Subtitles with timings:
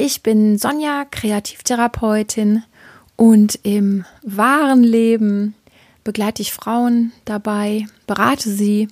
[0.00, 2.62] Ich bin Sonja, Kreativtherapeutin
[3.16, 5.56] und im wahren Leben
[6.04, 8.86] begleite ich Frauen dabei, berate sie,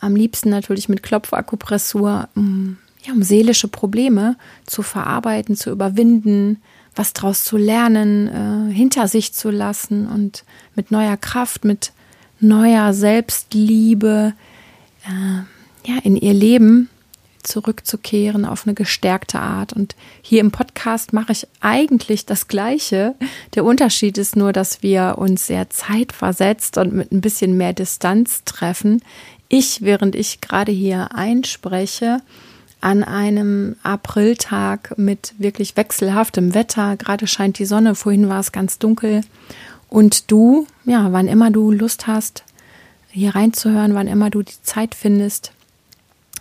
[0.00, 6.62] am liebsten natürlich mit Klopfakupressur, um, ja, um seelische Probleme zu verarbeiten, zu überwinden,
[6.96, 11.92] was daraus zu lernen, äh, hinter sich zu lassen und mit neuer Kraft, mit
[12.40, 14.32] neuer Selbstliebe
[15.04, 16.88] äh, ja, in ihr Leben
[17.48, 19.72] zurückzukehren auf eine gestärkte Art.
[19.72, 23.14] Und hier im Podcast mache ich eigentlich das Gleiche.
[23.54, 28.44] Der Unterschied ist nur, dass wir uns sehr zeitversetzt und mit ein bisschen mehr Distanz
[28.44, 29.02] treffen.
[29.48, 32.20] Ich, während ich gerade hier einspreche,
[32.80, 38.78] an einem Apriltag mit wirklich wechselhaftem Wetter, gerade scheint die Sonne, vorhin war es ganz
[38.78, 39.22] dunkel.
[39.88, 42.44] Und du, ja, wann immer du Lust hast,
[43.10, 45.52] hier reinzuhören, wann immer du die Zeit findest,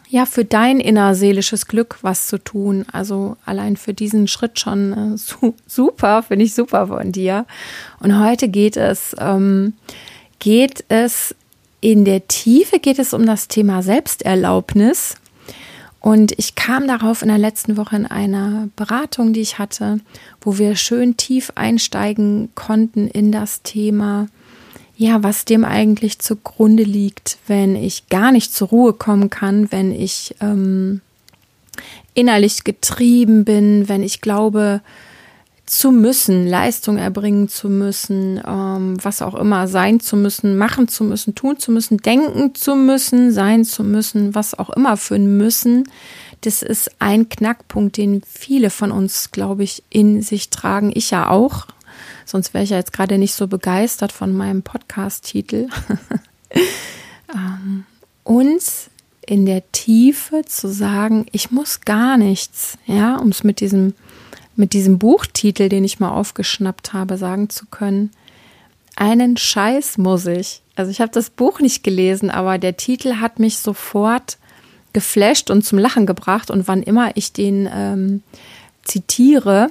[0.10, 2.86] ja, für dein innerseelisches Glück was zu tun.
[2.92, 7.46] Also allein für diesen Schritt schon äh, su super, finde ich super von dir.
[8.00, 9.74] Und heute geht es, ähm,
[10.40, 11.36] geht es
[11.82, 15.16] in der Tiefe, geht es um das Thema Selbsterlaubnis.
[16.00, 20.00] Und ich kam darauf in der letzten Woche in einer Beratung, die ich hatte,
[20.40, 24.28] wo wir schön tief einsteigen konnten in das Thema
[24.98, 29.92] ja, was dem eigentlich zugrunde liegt, wenn ich gar nicht zur Ruhe kommen kann, wenn
[29.92, 31.02] ich ähm,
[32.16, 34.82] innerlich getrieben bin, wenn ich glaube,
[35.68, 41.04] zu müssen, Leistung erbringen zu müssen, ähm, was auch immer sein zu müssen, machen zu
[41.04, 45.38] müssen, tun zu müssen, denken zu müssen, sein zu müssen, was auch immer für ein
[45.38, 45.84] Müssen.
[46.42, 50.92] Das ist ein Knackpunkt, den viele von uns, glaube ich, in sich tragen.
[50.96, 51.68] Ich ja auch.
[52.26, 55.68] Sonst wäre ich ja jetzt gerade nicht so begeistert von meinem Podcast-Titel.
[57.34, 57.86] ähm,
[58.24, 58.90] uns
[59.26, 63.94] in der Tiefe zu sagen, ich muss gar nichts, ja, um es mit diesem,
[64.56, 68.12] mit diesem Buchtitel, den ich mal aufgeschnappt habe, sagen zu können.
[68.96, 70.62] Einen Scheiß muss ich.
[70.76, 74.38] Also ich habe das Buch nicht gelesen, aber der Titel hat mich sofort
[74.94, 76.50] geflasht und zum Lachen gebracht.
[76.50, 78.24] Und wann immer ich den ähm,
[78.84, 79.70] zitiere,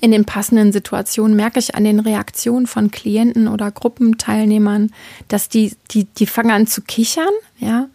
[0.00, 4.92] in den passenden Situationen merke ich an den Reaktionen von Klienten oder Gruppenteilnehmern,
[5.28, 7.88] dass die, die, die fangen an zu kichern, ja.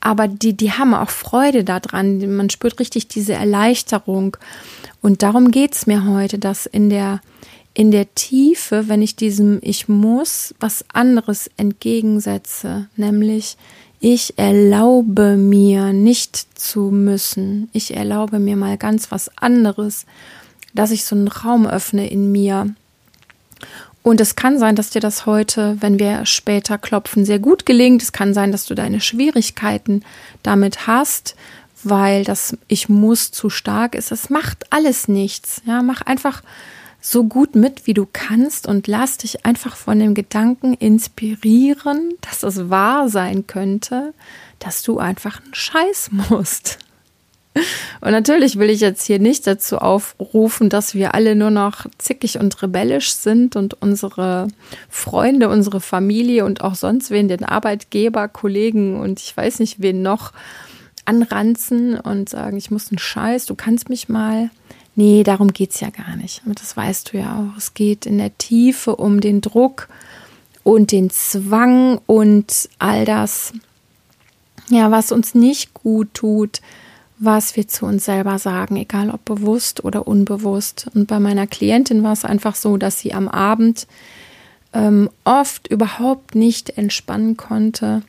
[0.00, 2.36] Aber die, die haben auch Freude daran.
[2.36, 4.36] Man spürt richtig diese Erleichterung.
[5.00, 7.22] Und darum geht's mir heute, dass in der,
[7.72, 13.56] in der Tiefe, wenn ich diesem Ich muss was anderes entgegensetze, nämlich
[13.98, 17.70] ich erlaube mir nicht zu müssen.
[17.72, 20.04] Ich erlaube mir mal ganz was anderes
[20.74, 22.74] dass ich so einen Raum öffne in mir.
[24.02, 28.02] Und es kann sein, dass dir das heute, wenn wir später klopfen, sehr gut gelingt.
[28.02, 30.02] Es kann sein, dass du deine Schwierigkeiten
[30.42, 31.36] damit hast,
[31.82, 34.12] weil das Ich muss zu stark ist.
[34.12, 35.62] Es macht alles nichts.
[35.64, 36.42] Ja, mach einfach
[37.00, 42.42] so gut mit, wie du kannst und lass dich einfach von dem Gedanken inspirieren, dass
[42.42, 44.14] es wahr sein könnte,
[44.58, 46.78] dass du einfach einen Scheiß musst.
[48.00, 52.38] Und natürlich will ich jetzt hier nicht dazu aufrufen, dass wir alle nur noch zickig
[52.38, 54.48] und rebellisch sind und unsere
[54.88, 60.02] Freunde, unsere Familie und auch sonst wen, den Arbeitgeber, Kollegen und ich weiß nicht wen
[60.02, 60.32] noch
[61.04, 64.50] anranzen und sagen, ich muss einen Scheiß, du kannst mich mal.
[64.96, 66.42] Nee, darum geht's ja gar nicht.
[66.46, 67.58] Und das weißt du ja auch.
[67.58, 69.88] Es geht in der Tiefe um den Druck
[70.62, 73.52] und den Zwang und all das,
[74.68, 76.60] ja, was uns nicht gut tut,
[77.18, 80.88] was wir zu uns selber sagen, egal ob bewusst oder unbewusst.
[80.94, 83.86] Und bei meiner Klientin war es einfach so, dass sie am Abend
[84.72, 88.02] ähm, oft überhaupt nicht entspannen konnte,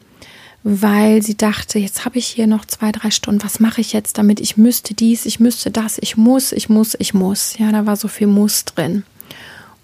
[0.64, 4.18] weil sie dachte, jetzt habe ich hier noch zwei, drei Stunden, was mache ich jetzt
[4.18, 4.40] damit?
[4.40, 7.58] Ich müsste dies, ich müsste das, ich muss, ich muss, ich muss.
[7.60, 9.04] Ja, da war so viel Muss drin.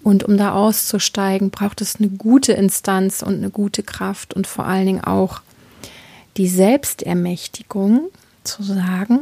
[0.02, 4.66] Und um da auszusteigen, braucht es eine gute Instanz und eine gute Kraft und vor
[4.66, 5.40] allen Dingen auch
[6.36, 8.08] die Selbstermächtigung,
[8.44, 9.20] zu sagen,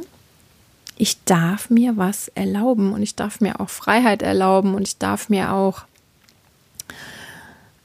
[0.96, 5.28] ich darf mir was erlauben und ich darf mir auch Freiheit erlauben und ich darf
[5.28, 5.84] mir auch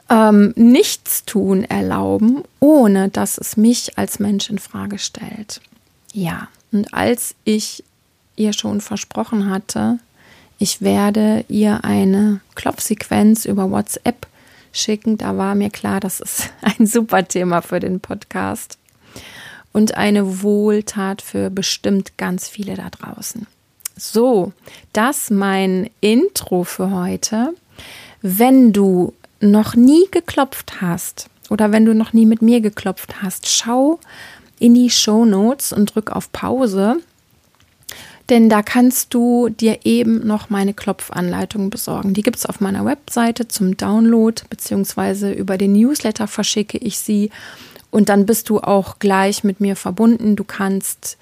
[0.09, 5.61] ähm, Nichtstun erlauben, ohne dass es mich als Mensch in Frage stellt.
[6.13, 7.83] Ja, und als ich
[8.35, 9.99] ihr schon versprochen hatte,
[10.57, 14.27] Ich werde ihr eine Klopfsequenz über WhatsApp
[14.71, 15.17] schicken.
[15.17, 18.77] Da war mir klar, das ist ein super Thema für den Podcast
[19.75, 23.45] und eine Wohltat für bestimmt ganz viele da draußen.
[23.97, 24.53] So,
[24.93, 27.53] das mein Intro für heute.
[28.21, 33.49] Wenn du noch nie geklopft hast oder wenn du noch nie mit mir geklopft hast,
[33.49, 33.99] schau
[34.59, 37.01] in die Show Notes und drück auf Pause
[38.29, 42.13] denn da kannst du dir eben noch meine Klopfanleitung besorgen.
[42.13, 47.29] Die gibt es auf meiner Webseite zum Download, beziehungsweise über den Newsletter verschicke ich sie.
[47.95, 50.35] Und dann bist du auch gleich mit mir verbunden.
[50.35, 51.17] Du kannst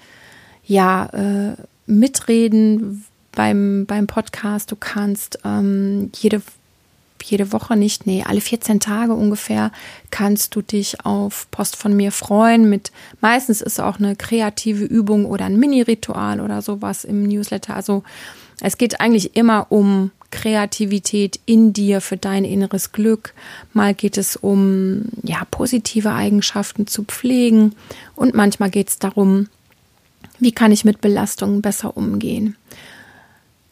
[0.66, 1.54] ja äh,
[1.86, 4.72] mitreden beim, beim Podcast.
[4.72, 6.42] Du kannst ähm, jede
[7.22, 9.70] jede Woche nicht, nee, alle 14 Tage ungefähr
[10.10, 12.68] kannst du dich auf Post von mir freuen.
[12.68, 17.76] Mit meistens ist auch eine kreative Übung oder ein Mini-Ritual oder sowas im Newsletter.
[17.76, 18.02] Also
[18.60, 23.34] es geht eigentlich immer um Kreativität in dir für dein inneres Glück.
[23.72, 27.76] Mal geht es um ja positive Eigenschaften zu pflegen
[28.16, 29.48] und manchmal geht es darum,
[30.40, 32.56] wie kann ich mit Belastungen besser umgehen.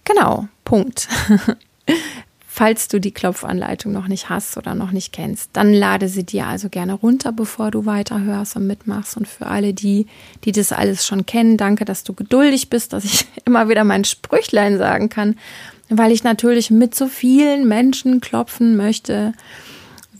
[0.04, 1.08] Genau, Punkt.
[2.54, 6.48] Falls du die Klopfanleitung noch nicht hast oder noch nicht kennst, dann lade sie dir
[6.48, 9.16] also gerne runter, bevor du weiterhörst und mitmachst.
[9.16, 10.06] Und für alle die,
[10.44, 14.04] die das alles schon kennen, danke, dass du geduldig bist, dass ich immer wieder mein
[14.04, 15.36] Sprüchlein sagen kann,
[15.88, 19.32] weil ich natürlich mit so vielen Menschen klopfen möchte,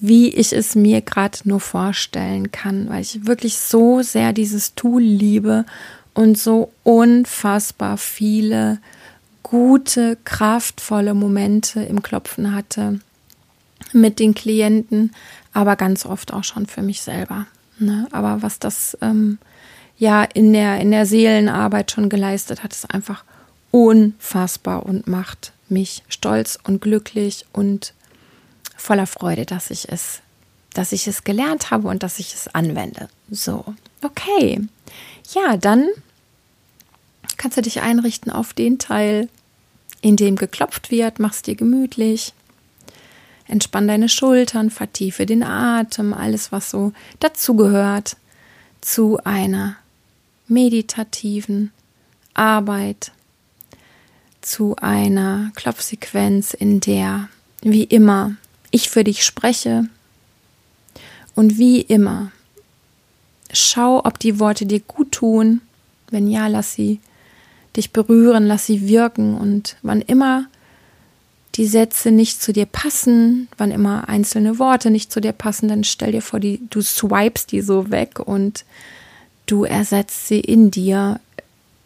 [0.00, 5.02] wie ich es mir gerade nur vorstellen kann, weil ich wirklich so sehr dieses Tool
[5.02, 5.66] liebe
[6.14, 8.78] und so unfassbar viele
[9.42, 13.00] gute, kraftvolle Momente im Klopfen hatte
[13.92, 15.12] mit den Klienten,
[15.52, 17.46] aber ganz oft auch schon für mich selber.
[17.78, 18.06] Ne?
[18.12, 19.38] Aber was das ähm,
[19.98, 23.24] ja in der, in der Seelenarbeit schon geleistet hat, ist einfach
[23.70, 27.94] unfassbar und macht mich stolz und glücklich und
[28.76, 30.20] voller Freude, dass ich es,
[30.74, 33.08] dass ich es gelernt habe und dass ich es anwende.
[33.30, 33.64] So,
[34.02, 34.60] okay.
[35.34, 35.88] Ja, dann
[37.42, 39.28] kannst du dich einrichten auf den Teil,
[40.00, 42.34] in dem geklopft wird, mach's dir gemütlich.
[43.48, 48.16] Entspann deine Schultern, vertiefe den Atem, alles, was so dazugehört
[48.80, 49.74] zu einer
[50.46, 51.72] meditativen
[52.32, 53.10] Arbeit,
[54.40, 57.28] zu einer Klopfsequenz, in der,
[57.60, 58.36] wie immer,
[58.70, 59.88] ich für dich spreche
[61.34, 62.30] und wie immer,
[63.52, 65.60] schau, ob die Worte dir gut tun.
[66.08, 67.00] Wenn ja, lass sie
[67.76, 70.46] dich berühren, lass sie wirken und wann immer
[71.54, 75.84] die Sätze nicht zu dir passen, wann immer einzelne Worte nicht zu dir passen, dann
[75.84, 78.64] stell dir vor, die, du swipest die so weg und
[79.46, 81.20] du ersetzt sie in dir,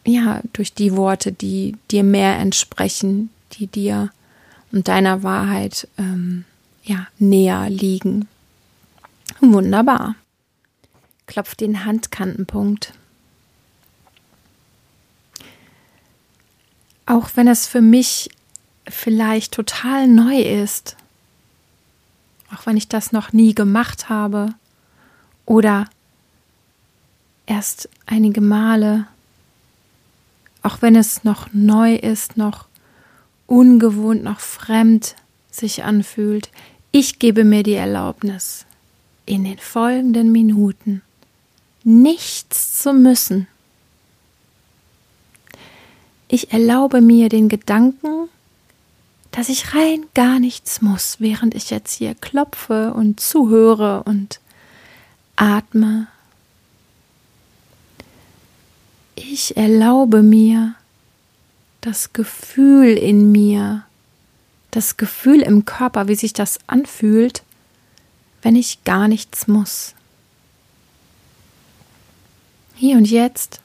[0.05, 4.11] ja, durch die Worte, die dir mehr entsprechen, die dir
[4.71, 6.45] und deiner Wahrheit, ähm,
[6.85, 8.29] ja, näher liegen.
[9.41, 10.15] Wunderbar.
[11.27, 12.93] Klopf den Handkantenpunkt.
[17.07, 18.31] Auch wenn es für mich
[18.89, 20.97] vielleicht total neu ist,
[22.55, 24.51] auch wenn ich das noch nie gemacht habe.
[25.45, 25.87] Oder
[27.47, 29.07] erst einige Male,
[30.63, 32.67] auch wenn es noch neu ist, noch
[33.47, 35.15] ungewohnt, noch fremd
[35.51, 36.51] sich anfühlt,
[36.91, 38.65] ich gebe mir die Erlaubnis,
[39.27, 41.03] in den folgenden Minuten
[41.85, 43.47] nichts zu müssen,
[46.37, 48.29] ich erlaube mir den Gedanken,
[49.31, 54.41] dass ich rein gar nichts muss, während ich jetzt hier klopfe und zuhöre und
[55.35, 56.09] atme.
[59.15, 60.75] Ich erlaube mir
[61.81, 63.85] das Gefühl in mir,
[64.71, 67.45] das Gefühl im Körper, wie sich das anfühlt,
[68.43, 69.95] wenn ich gar nichts muss.
[72.75, 73.63] Hier und jetzt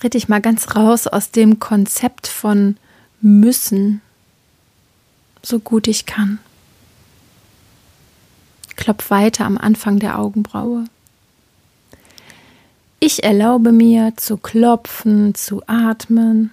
[0.00, 2.76] tritt ich mal ganz raus aus dem Konzept von
[3.20, 4.00] müssen,
[5.42, 6.38] so gut ich kann.
[8.76, 10.86] Klopf weiter am Anfang der Augenbraue.
[12.98, 16.50] Ich erlaube mir zu klopfen, zu atmen.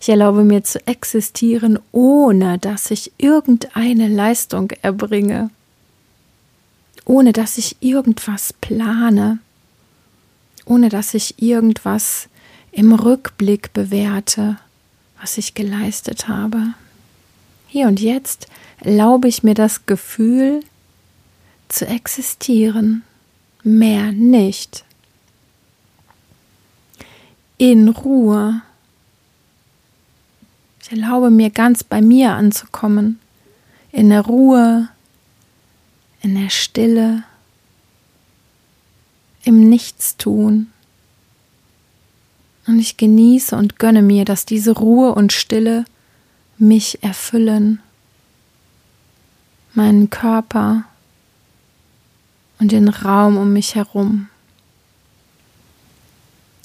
[0.00, 5.48] Ich erlaube mir zu existieren, ohne dass ich irgendeine Leistung erbringe,
[7.06, 9.38] ohne dass ich irgendwas plane
[10.66, 12.28] ohne dass ich irgendwas
[12.72, 14.58] im Rückblick bewerte,
[15.18, 16.74] was ich geleistet habe.
[17.68, 18.48] Hier und jetzt
[18.80, 20.62] erlaube ich mir das Gefühl
[21.68, 23.02] zu existieren,
[23.62, 24.84] mehr nicht.
[27.58, 28.60] In Ruhe,
[30.86, 33.18] Ich erlaube mir ganz bei mir anzukommen,
[33.90, 34.88] in der Ruhe,
[36.22, 37.24] in der Stille,
[39.46, 40.72] im Nichtstun.
[42.66, 45.84] Und ich genieße und gönne mir, dass diese Ruhe und Stille
[46.58, 47.80] mich erfüllen,
[49.72, 50.84] meinen Körper
[52.58, 54.28] und den Raum um mich herum.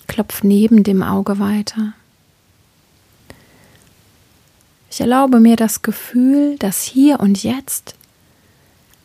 [0.07, 1.93] Klopf neben dem Auge weiter.
[4.89, 7.95] Ich erlaube mir das Gefühl, dass hier und jetzt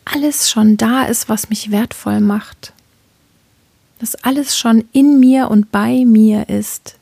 [0.03, 2.73] alles schon da ist, was mich wertvoll macht.
[3.99, 6.95] Dass alles schon in mir und bei mir ist,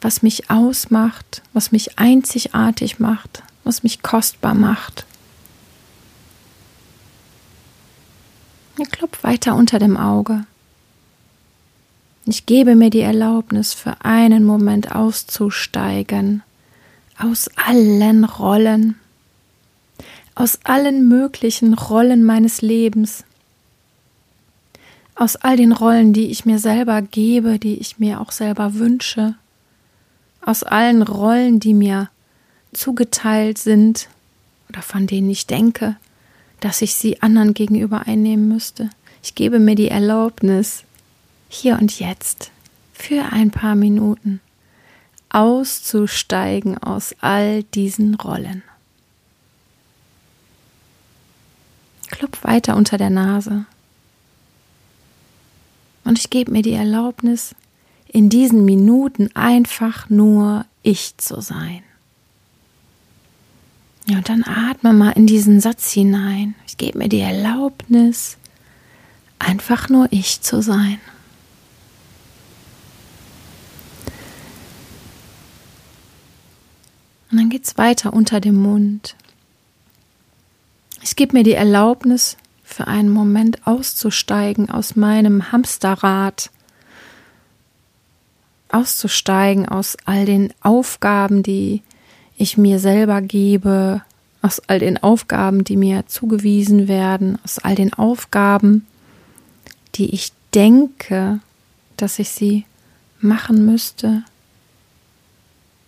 [0.00, 5.06] was mich ausmacht, was mich einzigartig macht, was mich kostbar macht.
[8.78, 10.44] Ich klopf weiter unter dem Auge.
[12.26, 16.42] Ich gebe mir die Erlaubnis, für einen Moment auszusteigen
[17.18, 18.94] aus allen Rollen,
[20.34, 23.24] aus allen möglichen Rollen meines Lebens,
[25.18, 29.34] aus all den Rollen, die ich mir selber gebe, die ich mir auch selber wünsche,
[30.40, 32.08] aus allen Rollen, die mir
[32.72, 34.08] zugeteilt sind
[34.68, 35.96] oder von denen ich denke,
[36.60, 38.90] dass ich sie anderen gegenüber einnehmen müsste.
[39.22, 40.84] Ich gebe mir die Erlaubnis,
[41.48, 42.52] hier und jetzt,
[42.92, 44.40] für ein paar Minuten,
[45.30, 48.62] auszusteigen aus all diesen Rollen.
[52.10, 53.66] Klopf weiter unter der Nase.
[56.08, 57.54] Und ich gebe mir die Erlaubnis,
[58.10, 61.82] in diesen Minuten einfach nur ich zu sein.
[64.06, 66.54] Ja, und dann atme mal in diesen Satz hinein.
[66.66, 68.38] Ich gebe mir die Erlaubnis,
[69.38, 70.98] einfach nur ich zu sein.
[77.30, 79.14] Und dann geht es weiter unter dem Mund.
[81.02, 82.38] Ich gebe mir die Erlaubnis,
[82.78, 86.48] für einen Moment auszusteigen aus meinem Hamsterrad,
[88.68, 91.82] auszusteigen aus all den Aufgaben, die
[92.36, 94.02] ich mir selber gebe,
[94.42, 98.86] aus all den Aufgaben, die mir zugewiesen werden, aus all den Aufgaben,
[99.96, 101.40] die ich denke,
[101.96, 102.64] dass ich sie
[103.18, 104.22] machen müsste,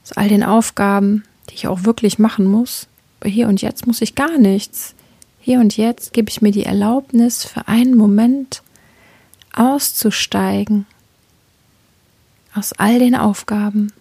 [0.03, 2.89] aus all den Aufgaben, die ich auch wirklich machen muss.
[3.25, 4.97] Hier und jetzt muss ich gar nichts.
[5.41, 8.63] Hier und jetzt gebe ich mir die Erlaubnis, für einen Moment
[9.55, 10.87] auszusteigen
[12.55, 13.93] aus all den Aufgaben.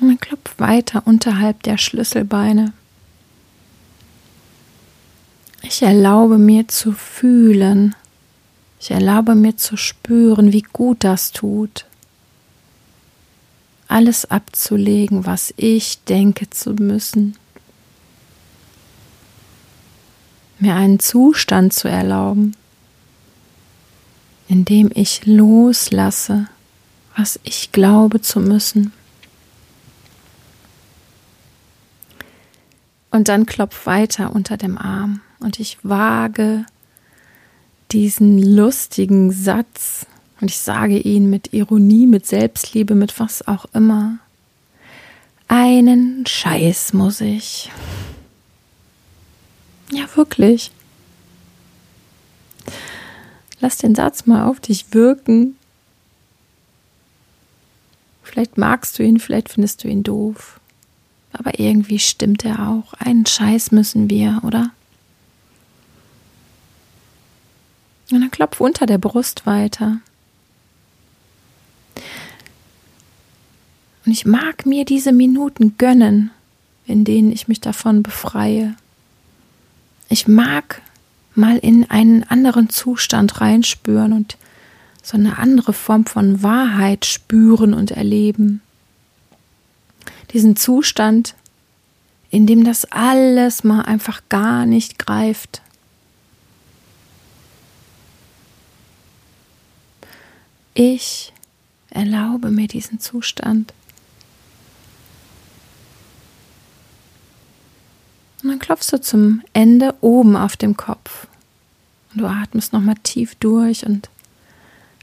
[0.00, 2.72] Und man klopft weiter unterhalb der Schlüsselbeine.
[5.62, 7.94] Ich erlaube mir zu fühlen.
[8.80, 11.86] Ich erlaube mir zu spüren, wie gut das tut
[13.94, 17.36] alles abzulegen, was ich denke zu müssen.
[20.58, 22.56] Mir einen Zustand zu erlauben,
[24.48, 26.48] in dem ich loslasse,
[27.16, 28.92] was ich glaube zu müssen.
[33.12, 36.66] Und dann klopf weiter unter dem Arm und ich wage
[37.92, 40.06] diesen lustigen Satz,
[40.44, 44.18] und ich sage ihn mit Ironie, mit Selbstliebe, mit was auch immer.
[45.48, 47.72] Einen Scheiß muss ich.
[49.90, 50.70] Ja, wirklich.
[53.58, 55.56] Lass den Satz mal auf dich wirken.
[58.22, 60.60] Vielleicht magst du ihn, vielleicht findest du ihn doof.
[61.32, 62.92] Aber irgendwie stimmt er auch.
[62.92, 64.72] Einen Scheiß müssen wir, oder?
[68.10, 70.00] Und dann klopf unter der Brust weiter.
[74.04, 76.30] Und ich mag mir diese Minuten gönnen,
[76.86, 78.74] in denen ich mich davon befreie.
[80.08, 80.82] Ich mag
[81.34, 84.36] mal in einen anderen Zustand reinspüren und
[85.02, 88.60] so eine andere Form von Wahrheit spüren und erleben.
[90.32, 91.34] Diesen Zustand,
[92.30, 95.62] in dem das alles mal einfach gar nicht greift.
[100.74, 101.32] Ich
[101.90, 103.72] erlaube mir diesen Zustand.
[108.44, 111.26] Und dann klopfst du zum Ende oben auf dem Kopf.
[112.12, 114.08] Und du atmest nochmal tief durch und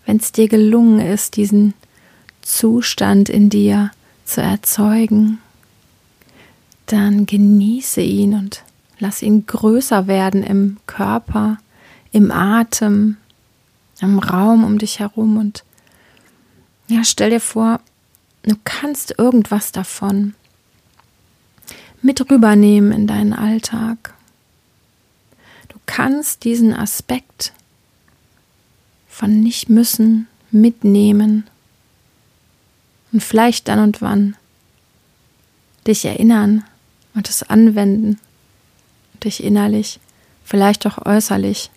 [0.05, 1.73] wenn es dir gelungen ist, diesen
[2.41, 3.91] Zustand in dir
[4.23, 5.39] zu erzeugen,
[6.85, 8.63] dann genieße ihn und
[8.99, 11.57] lass ihn größer werden im Körper,
[12.13, 13.17] im Atem,
[13.99, 15.65] im Raum um dich herum und
[16.87, 17.79] ja, stell dir vor,
[18.43, 20.33] Du kannst irgendwas davon
[22.01, 24.13] mit rübernehmen in deinen Alltag.
[25.69, 27.53] Du kannst diesen Aspekt
[29.07, 31.47] von nicht müssen mitnehmen
[33.11, 34.35] und vielleicht dann und wann
[35.87, 36.63] dich erinnern
[37.13, 38.19] und es anwenden,
[39.23, 39.99] dich innerlich,
[40.43, 41.69] vielleicht auch äußerlich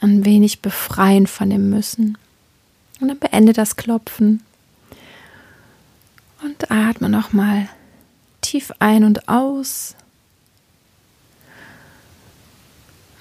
[0.00, 2.18] ein wenig befreien von dem Müssen.
[3.00, 4.42] Und dann beende das Klopfen
[6.42, 7.68] und atme nochmal
[8.56, 9.94] tief ein und aus.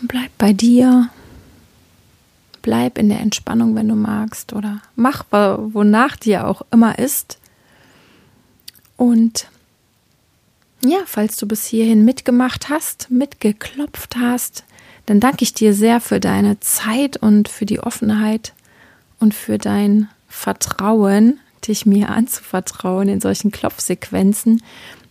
[0.02, 1.10] Bleib bei dir.
[2.62, 7.38] Bleib in der Entspannung, wenn du magst, oder mach, wonach dir auch immer ist.
[8.96, 9.50] Und
[10.84, 14.64] ja, falls du bis hierhin mitgemacht hast, mitgeklopft hast,
[15.06, 18.54] dann danke ich dir sehr für deine Zeit und für die Offenheit
[19.20, 24.62] und für dein Vertrauen, dich mir anzuvertrauen in solchen Klopfsequenzen.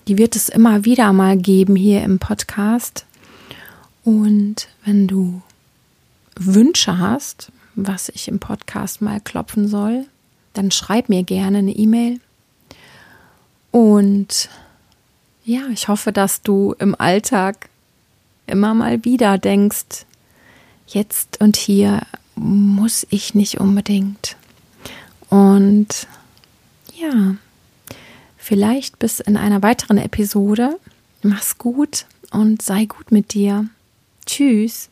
[0.07, 3.07] Die wird es immer wieder mal geben hier im Podcast.
[4.05, 5.41] Und wenn du
[6.37, 10.07] Wünsche hast, was ich im Podcast mal klopfen soll,
[10.53, 12.21] dann schreib mir gerne eine E-Mail.
[13.71, 14.49] Und
[15.45, 17.69] ja, ich hoffe, dass du im Alltag
[18.47, 20.07] immer mal wieder denkst,
[20.87, 22.03] jetzt und hier
[22.37, 24.37] muss ich nicht unbedingt.
[25.29, 26.07] Und
[26.95, 27.37] ja,
[28.45, 30.79] vielleicht bis in einer weiteren Episode.
[31.23, 33.67] Mach's gut und sei gut mit dir.
[34.27, 34.91] Tschüss.